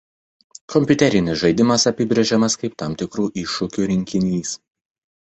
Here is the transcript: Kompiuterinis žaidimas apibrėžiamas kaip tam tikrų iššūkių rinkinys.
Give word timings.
Kompiuterinis 0.73 1.37
žaidimas 1.43 1.87
apibrėžiamas 1.93 2.59
kaip 2.65 2.77
tam 2.83 2.99
tikrų 3.05 3.31
iššūkių 3.45 3.91
rinkinys. 3.97 4.61